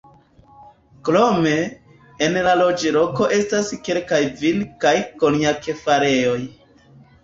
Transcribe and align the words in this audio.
Krome, 1.09 1.51
en 2.29 2.41
la 2.49 2.57
loĝloko 2.63 3.29
estas 3.39 3.71
kelkaj 3.85 4.25
vin- 4.43 4.69
kaj 4.85 4.99
konjak-farejoj. 5.23 6.39